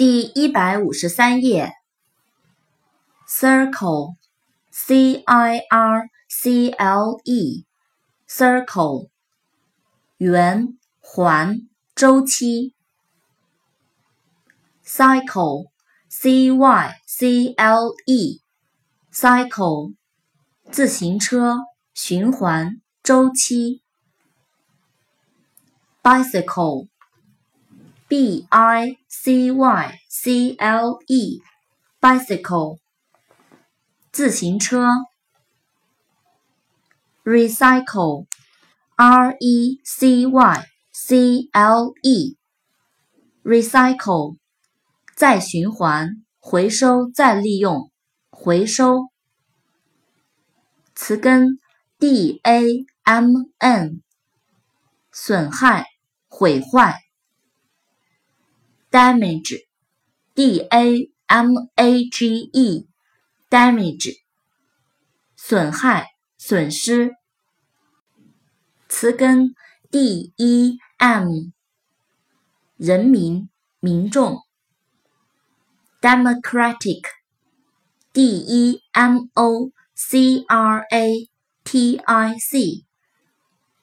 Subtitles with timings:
[0.00, 1.74] 第一百五十三页。
[3.28, 9.10] Circle，c i r c l e，circle，
[10.16, 12.74] 圆环周期。
[14.86, 19.94] Cycle，c y c l e，cycle，
[20.72, 21.58] 自行车
[21.92, 23.82] 循环周期。
[26.02, 26.88] Bicycle。
[28.10, 32.78] B i c y c l e，bicycle，
[34.10, 34.88] 自行车。
[37.22, 38.26] recycle，r
[39.38, 41.94] e c y c l
[43.44, 44.36] e，recycle，
[45.14, 46.08] 再循环、
[46.40, 47.92] 回收、再利用、
[48.28, 49.02] 回收。
[50.96, 51.60] 词根
[52.00, 54.02] d a m n，
[55.12, 55.86] 损害、
[56.26, 57.09] 毁坏。
[58.91, 59.67] damage,
[60.33, 62.87] d a m a g e,
[63.49, 64.15] damage，
[65.35, 67.15] 损害、损失。
[68.87, 69.53] 词根
[69.91, 71.51] d e m，
[72.77, 74.45] 人民、民众。
[76.01, 77.01] democratic,
[78.13, 81.29] d e m o c r a
[81.63, 82.85] t i c,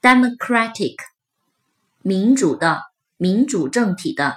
[0.00, 0.94] democratic，
[2.02, 2.82] 民主的、
[3.16, 4.36] 民主政体的。